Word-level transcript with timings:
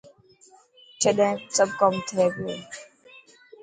چڏهن 1.01 1.35
سب 1.55 1.69
ڪم 1.79 1.93
ٿي 2.07 2.23
پيو. 2.35 2.57